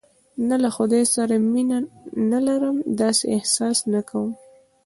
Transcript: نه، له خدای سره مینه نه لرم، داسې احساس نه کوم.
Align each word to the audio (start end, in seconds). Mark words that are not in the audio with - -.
نه، 0.47 0.55
له 0.63 0.69
خدای 0.75 1.03
سره 1.15 1.35
مینه 1.51 1.79
نه 2.31 2.39
لرم، 2.47 2.77
داسې 3.01 3.23
احساس 3.35 3.77
نه 3.93 4.01
کوم. 4.09 4.29